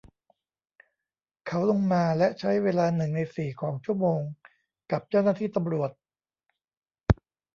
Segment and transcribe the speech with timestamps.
[1.47, 4.21] เขาลงมาและใช้เวลาหนึ่งในสี่ของชั่วโมง
[4.91, 5.91] กับเจ้าหน้าที่ตำรวจ